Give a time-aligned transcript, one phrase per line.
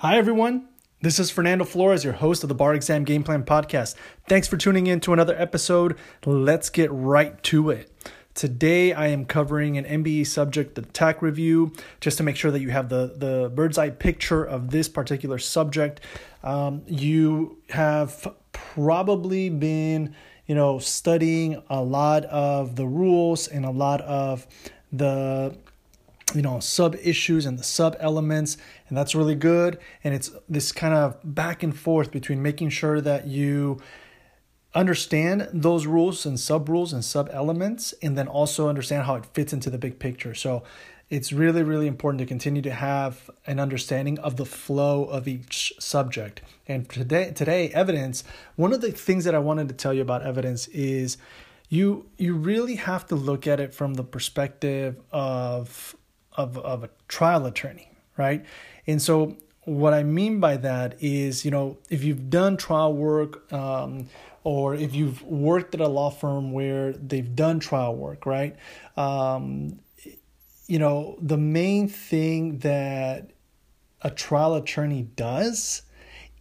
[0.00, 0.68] Hi, everyone.
[1.02, 3.96] This is Fernando Flores, your host of the Bar Exam Game Plan Podcast.
[4.28, 5.96] Thanks for tuning in to another episode.
[6.24, 7.90] Let's get right to it.
[8.32, 12.60] Today, I am covering an MBE subject, the TAC review, just to make sure that
[12.60, 16.00] you have the, the bird's eye picture of this particular subject.
[16.44, 20.14] Um, you have probably been,
[20.46, 24.46] you know, studying a lot of the rules and a lot of
[24.92, 25.58] the
[26.34, 28.56] you know sub issues and the sub elements
[28.88, 29.78] and that's really good.
[30.04, 33.80] And it's this kind of back and forth between making sure that you
[34.74, 39.26] understand those rules and sub rules and sub elements and then also understand how it
[39.26, 40.34] fits into the big picture.
[40.34, 40.62] So
[41.10, 45.72] it's really really important to continue to have an understanding of the flow of each
[45.78, 46.42] subject.
[46.66, 48.24] And today today evidence
[48.56, 51.16] one of the things that i wanted to tell you about evidence is
[51.68, 55.96] you you really have to look at it from the perspective of
[56.38, 58.46] of, of a trial attorney, right?
[58.86, 63.52] And so what I mean by that is, you know, if you've done trial work
[63.52, 64.08] um,
[64.44, 68.56] or if you've worked at a law firm where they've done trial work, right?
[68.96, 69.80] Um,
[70.66, 73.32] you know, the main thing that
[74.00, 75.82] a trial attorney does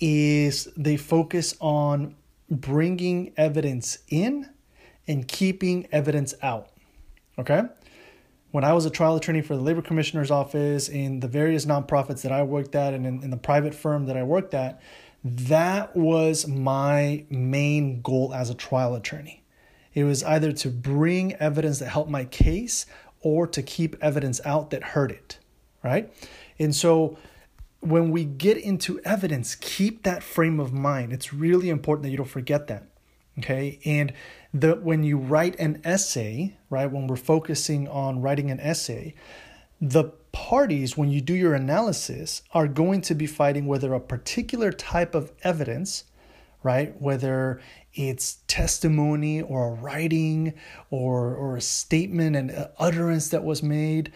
[0.00, 2.16] is they focus on
[2.50, 4.50] bringing evidence in
[5.06, 6.70] and keeping evidence out.
[7.38, 7.62] Okay?
[8.54, 12.22] When I was a trial attorney for the Labor Commissioner's Office in the various nonprofits
[12.22, 14.80] that I worked at and in, in the private firm that I worked at,
[15.24, 19.42] that was my main goal as a trial attorney.
[19.92, 22.86] It was either to bring evidence that helped my case
[23.22, 25.40] or to keep evidence out that hurt it,
[25.82, 26.14] right?
[26.56, 27.18] And so
[27.80, 31.12] when we get into evidence, keep that frame of mind.
[31.12, 32.86] It's really important that you don't forget that.
[33.38, 33.78] Okay.
[33.84, 34.12] And
[34.52, 39.14] the when you write an essay, right, when we're focusing on writing an essay,
[39.80, 44.72] the parties, when you do your analysis, are going to be fighting whether a particular
[44.72, 46.04] type of evidence,
[46.62, 47.60] right, whether
[47.92, 50.54] it's testimony or a writing
[50.90, 54.12] or, or a statement and utterance that was made,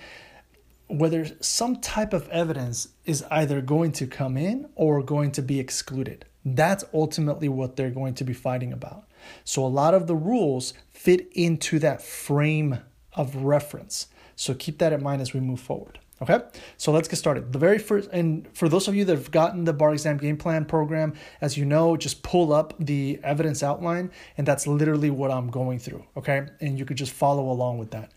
[0.88, 5.60] whether some type of evidence is either going to come in or going to be
[5.60, 6.24] excluded.
[6.44, 9.07] That's ultimately what they're going to be fighting about.
[9.44, 12.80] So a lot of the rules fit into that frame
[13.14, 14.08] of reference.
[14.36, 15.98] So keep that in mind as we move forward.
[16.20, 16.40] Okay,
[16.76, 17.52] so let's get started.
[17.52, 20.36] The very first, and for those of you that have gotten the bar exam game
[20.36, 25.30] plan program, as you know, just pull up the evidence outline, and that's literally what
[25.30, 26.04] I'm going through.
[26.16, 28.10] Okay, and you could just follow along with that.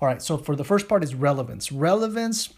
[0.00, 1.70] All right, so for the first part is relevance.
[1.70, 2.52] Relevance,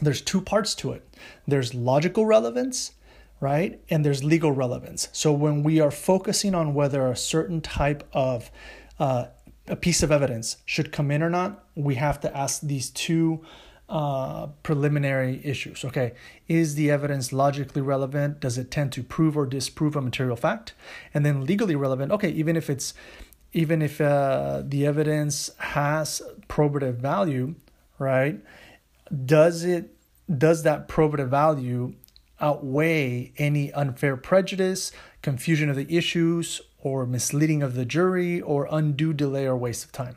[0.00, 1.06] there's two parts to it
[1.46, 2.92] there's logical relevance
[3.40, 3.80] right?
[3.88, 5.08] And there's legal relevance.
[5.12, 8.50] So when we are focusing on whether a certain type of
[8.98, 9.26] uh,
[9.66, 13.42] a piece of evidence should come in or not, we have to ask these two
[13.88, 15.84] uh, preliminary issues.
[15.84, 16.12] Okay,
[16.48, 18.40] is the evidence logically relevant?
[18.40, 20.74] Does it tend to prove or disprove a material fact?
[21.14, 22.12] And then legally relevant.
[22.12, 22.94] Okay, even if it's
[23.52, 27.56] even if uh, the evidence has probative value,
[27.98, 28.40] right?
[29.26, 29.96] Does it
[30.38, 31.94] does that probative value
[32.40, 34.92] outweigh any unfair prejudice,
[35.22, 39.92] confusion of the issues, or misleading of the jury, or undue delay or waste of
[39.92, 40.16] time.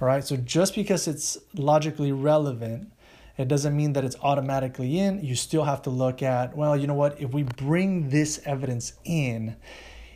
[0.00, 2.92] All right, so just because it's logically relevant,
[3.38, 5.24] it doesn't mean that it's automatically in.
[5.24, 8.92] You still have to look at, well, you know what, if we bring this evidence
[9.04, 9.56] in,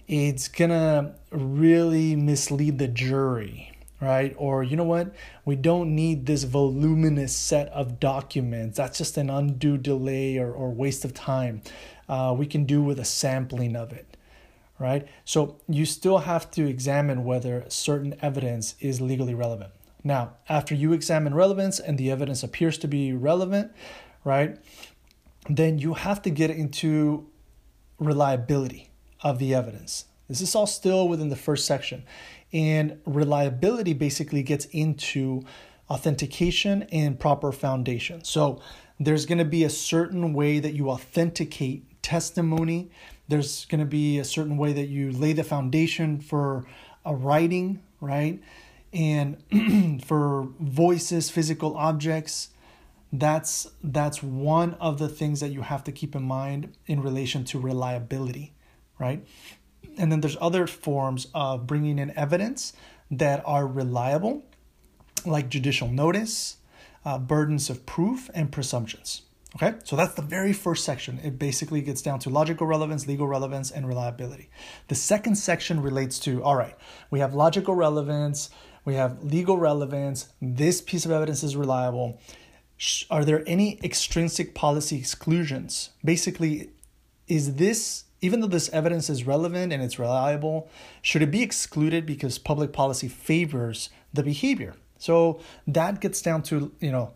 [0.07, 4.35] it's gonna really mislead the jury right?
[4.39, 5.15] Or, you know what?
[5.45, 8.77] We don't need this voluminous set of documents.
[8.77, 11.63] That's just an undue delay or, or waste of time.
[12.09, 14.17] Uh, we can do with a sampling of it,
[14.79, 15.07] right?
[15.25, 19.73] So you still have to examine whether certain evidence is legally relevant.
[20.03, 23.71] Now, after you examine relevance and the evidence appears to be relevant,
[24.25, 24.57] right,
[25.49, 27.29] then you have to get into
[27.99, 28.91] reliability
[29.23, 30.07] of the evidence.
[30.29, 32.05] This is all still within the first section.
[32.53, 35.43] And reliability basically gets into
[35.89, 38.25] authentication and proper foundation.
[38.25, 38.61] So
[38.99, 42.91] there's going to be a certain way that you authenticate testimony.
[43.29, 46.65] There's going to be a certain way that you lay the foundation for
[47.05, 48.41] a writing, right?
[48.93, 52.51] And for voices, physical objects,
[53.13, 57.45] that's that's one of the things that you have to keep in mind in relation
[57.47, 58.55] to reliability,
[58.99, 59.25] right?
[60.01, 62.73] And then there's other forms of bringing in evidence
[63.11, 64.43] that are reliable,
[65.27, 66.57] like judicial notice,
[67.05, 69.23] uh, burdens of proof, and presumptions.
[69.57, 71.19] Okay, so that's the very first section.
[71.23, 74.49] It basically gets down to logical relevance, legal relevance, and reliability.
[74.89, 76.77] The second section relates to all right,
[77.11, 78.49] we have logical relevance,
[78.87, 82.21] we have legal relevance, this piece of evidence is reliable.
[83.11, 85.91] are there any extrinsic policy exclusions?
[86.03, 86.71] Basically,
[87.27, 90.69] is this even though this evidence is relevant and it's reliable,
[91.03, 94.75] should it be excluded because public policy favors the behavior?
[94.99, 97.15] So that gets down to, you know,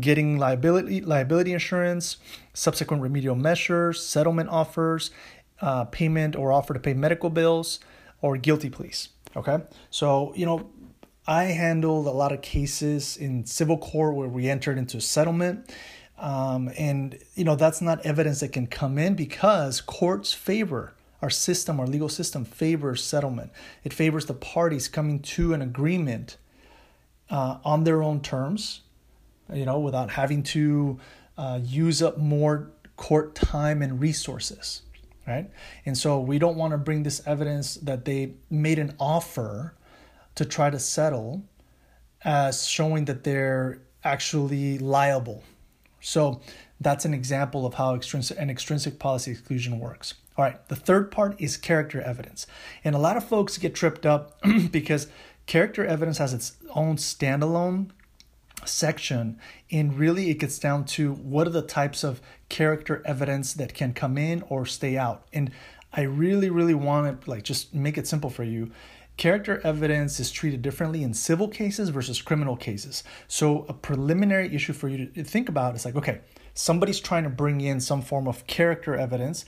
[0.00, 2.16] getting liability liability insurance,
[2.54, 5.10] subsequent remedial measures, settlement offers,
[5.60, 7.80] uh, payment or offer to pay medical bills,
[8.22, 9.10] or guilty pleas.
[9.36, 9.58] Okay,
[9.90, 10.70] so you know
[11.26, 15.74] I handled a lot of cases in civil court where we entered into settlement.
[16.18, 20.94] Um, and you know that's not evidence that can come in because courts favor
[21.24, 23.50] our system, our legal system favors settlement.
[23.82, 26.36] It favors the parties coming to an agreement
[27.30, 28.82] uh, on their own terms,
[29.50, 31.00] you know, without having to
[31.38, 34.82] uh, use up more court time and resources,
[35.26, 35.50] right?
[35.86, 39.74] And so we don't want to bring this evidence that they made an offer
[40.34, 41.42] to try to settle
[42.22, 45.42] as showing that they're actually liable.
[46.04, 46.40] So
[46.80, 50.14] that's an example of how extrinsic, an extrinsic policy exclusion works.
[50.36, 52.46] All right, the third part is character evidence.
[52.84, 54.38] And a lot of folks get tripped up
[54.70, 55.08] because
[55.46, 57.90] character evidence has its own standalone
[58.66, 59.38] section
[59.70, 63.92] and really it gets down to what are the types of character evidence that can
[63.92, 65.50] come in or stay out and
[65.92, 68.70] i really really want to like just make it simple for you
[69.16, 73.04] Character evidence is treated differently in civil cases versus criminal cases.
[73.28, 76.20] So, a preliminary issue for you to think about is like, okay,
[76.54, 79.44] somebody's trying to bring in some form of character evidence.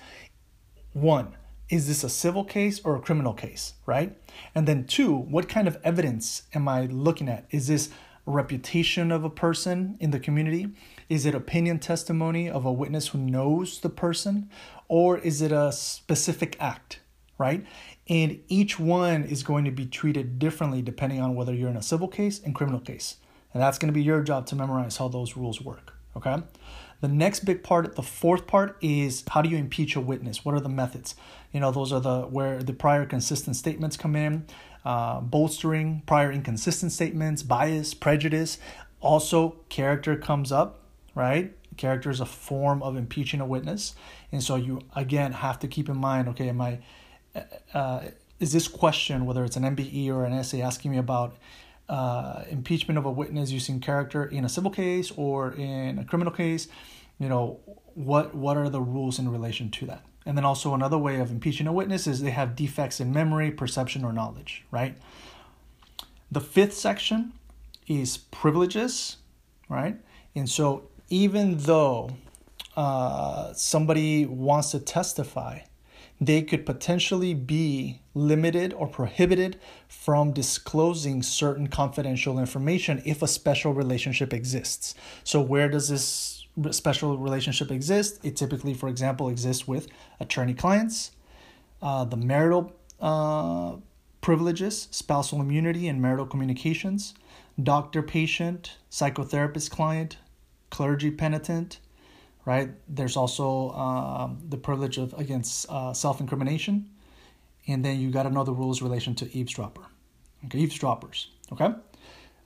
[0.93, 1.35] One,
[1.69, 4.17] is this a civil case or a criminal case, right?
[4.55, 7.47] And then two, what kind of evidence am I looking at?
[7.51, 7.91] Is this
[8.25, 10.69] reputation of a person in the community?
[11.09, 14.49] Is it opinion testimony of a witness who knows the person?
[14.89, 17.01] Or is it a specific act,
[17.39, 17.65] right?
[18.09, 21.83] And each one is going to be treated differently depending on whether you're in a
[21.83, 23.17] civil case and criminal case.
[23.53, 25.95] And that's going to be your job to memorize how those rules work.
[26.17, 26.43] Okay.
[27.01, 30.45] The next big part, the fourth part, is how do you impeach a witness?
[30.45, 31.15] What are the methods?
[31.53, 34.47] You know, those are the where the prior consistent statements come in,
[34.85, 38.59] uh, bolstering prior inconsistent statements, bias, prejudice.
[39.01, 40.81] Also, character comes up,
[41.15, 41.53] right?
[41.77, 43.95] Character is a form of impeaching a witness,
[44.33, 46.29] and so you again have to keep in mind.
[46.29, 46.79] Okay, am I
[47.75, 48.01] uh,
[48.39, 51.37] is this question, whether it's an MBE or an essay, asking me about
[51.89, 56.33] uh, impeachment of a witness using character in a civil case or in a criminal
[56.33, 56.69] case?
[57.19, 57.61] You know,
[57.95, 60.03] what what are the rules in relation to that?
[60.27, 63.51] And then also another way of impeaching a witness is they have defects in memory,
[63.51, 64.97] perception, or knowledge, right?
[66.31, 67.33] The fifth section
[67.87, 69.19] is privileges,
[69.69, 69.97] right?
[70.35, 72.11] And so even though
[72.77, 75.61] uh, somebody wants to testify,
[76.21, 79.59] they could potentially be limited or prohibited
[79.89, 84.95] from disclosing certain confidential information if a special relationship exists.
[85.25, 88.19] So, where does this special relationship exist?
[88.25, 91.13] It typically, for example, exists with attorney clients,
[91.83, 93.77] uh, the marital uh,
[94.23, 97.15] privileges, spousal immunity, and marital communications,
[97.63, 100.17] doctor patient, psychotherapist client,
[100.71, 101.79] clergy penitent,
[102.47, 102.71] right?
[102.89, 106.89] There's also um, the privilege of against uh, self-incrimination,
[107.67, 109.85] and then you got to know the rules relation to eavesdropper,
[110.47, 111.75] okay, eavesdroppers, okay.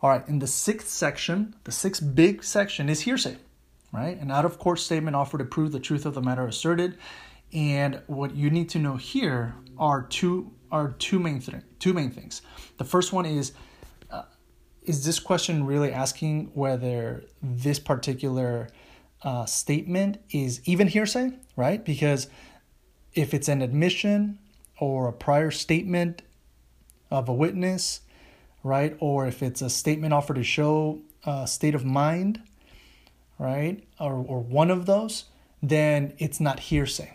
[0.02, 3.36] All right, in the sixth section, the sixth big section is hearsay,
[3.92, 4.18] right?
[4.18, 6.96] An out of court statement offered to prove the truth of the matter asserted,
[7.52, 12.10] and what you need to know here are two are two main th- two main
[12.10, 12.40] things.
[12.78, 13.52] The first one is
[14.10, 14.22] uh,
[14.82, 18.68] is this question really asking whether this particular
[19.22, 21.84] uh, statement is even hearsay, right?
[21.84, 22.28] Because
[23.14, 24.38] if it's an admission
[24.78, 26.22] or a prior statement
[27.10, 28.00] of a witness,
[28.62, 32.40] right, or if it's a statement offered to show a state of mind,
[33.38, 35.24] right, or, or one of those,
[35.62, 37.14] then it's not hearsay,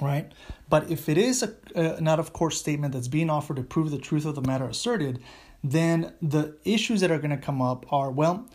[0.00, 0.30] right?
[0.68, 3.90] But if it is a, an out of court statement that's being offered to prove
[3.90, 5.20] the truth of the matter asserted,
[5.62, 8.46] then the issues that are going to come up are well,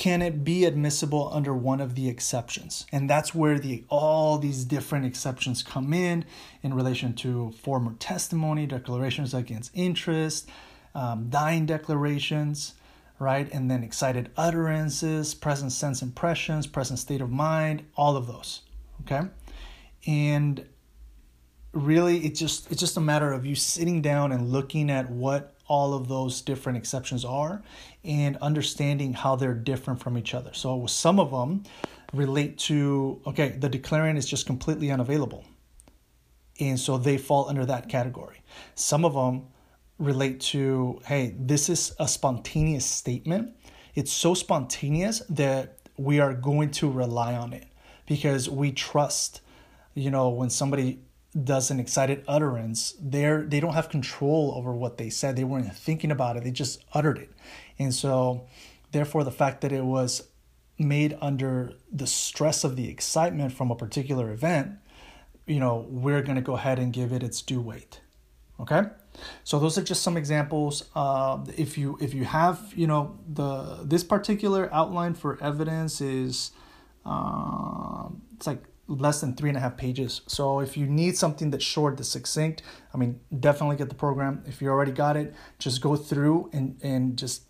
[0.00, 2.86] can it be admissible under one of the exceptions?
[2.90, 6.24] And that's where the all these different exceptions come in
[6.62, 10.48] in relation to former testimony declarations against interest
[10.94, 12.74] um, dying declarations
[13.18, 13.52] right?
[13.52, 18.62] And then excited utterances present sense impressions present state of mind all of those
[19.02, 19.28] okay?
[20.06, 20.64] And
[21.72, 25.54] really it's just it's just a matter of you sitting down and looking at what
[25.70, 27.62] all of those different exceptions are
[28.04, 30.52] and understanding how they're different from each other.
[30.52, 31.62] So some of them
[32.12, 35.44] relate to okay, the declarant is just completely unavailable.
[36.58, 38.42] And so they fall under that category.
[38.74, 39.46] Some of them
[39.98, 43.54] relate to hey, this is a spontaneous statement
[43.94, 47.66] it's so spontaneous that we are going to rely on it
[48.06, 49.40] because we trust,
[49.94, 51.00] you know, when somebody
[51.44, 55.36] does an excited utterance, they're they don't have control over what they said.
[55.36, 56.44] They weren't thinking about it.
[56.44, 57.30] They just uttered it.
[57.78, 58.46] And so
[58.92, 60.28] therefore the fact that it was
[60.78, 64.72] made under the stress of the excitement from a particular event,
[65.46, 68.00] you know, we're going to go ahead and give it its due weight.
[68.58, 68.84] Okay?
[69.44, 70.88] So those are just some examples.
[70.94, 76.52] Uh, if you if you have you know the this particular outline for evidence is
[77.04, 80.22] uh, it's like less than three and a half pages.
[80.26, 82.62] So if you need something that's short, that's succinct,
[82.94, 84.42] I mean, definitely get the program.
[84.46, 87.44] If you already got it, just go through and and just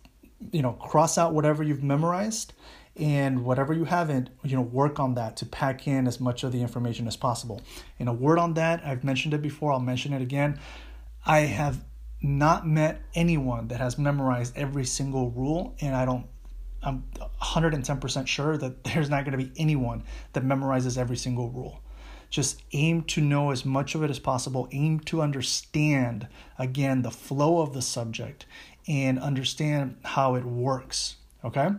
[0.51, 2.53] you know cross out whatever you've memorized
[2.95, 6.51] and whatever you haven't you know work on that to pack in as much of
[6.51, 7.61] the information as possible
[7.99, 10.59] and a word on that i've mentioned it before i'll mention it again
[11.25, 11.83] I have
[12.21, 16.25] not met anyone that has memorized every single rule, and I don't.
[16.83, 17.03] I'm
[17.41, 21.81] 110% sure that there's not going to be anyone that memorizes every single rule.
[22.29, 24.69] Just aim to know as much of it as possible.
[24.71, 28.45] Aim to understand, again, the flow of the subject
[28.87, 31.17] and understand how it works.
[31.43, 31.69] Okay?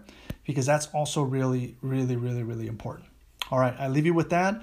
[0.44, 3.08] Because that's also really, really, really, really important.
[3.52, 4.62] All right, I leave you with that.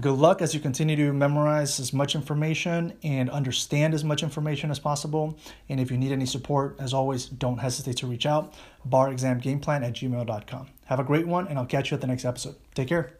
[0.00, 4.70] Good luck as you continue to memorize as much information and understand as much information
[4.70, 5.36] as possible.
[5.68, 8.54] And if you need any support, as always, don't hesitate to reach out.
[8.84, 10.68] Bar exam game plan at gmail.com.
[10.84, 12.54] Have a great one, and I'll catch you at the next episode.
[12.76, 13.17] Take care.